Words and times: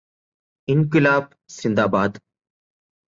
Inquilab 0.67 1.31
Zindabad. 1.57 2.17